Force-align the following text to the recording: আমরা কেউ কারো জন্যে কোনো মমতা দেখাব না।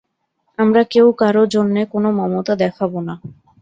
আমরা 0.59 0.81
কেউ 0.91 1.07
কারো 1.19 1.43
জন্যে 1.53 1.81
কোনো 1.93 2.09
মমতা 2.19 2.53
দেখাব 2.63 2.91
না। 3.07 3.13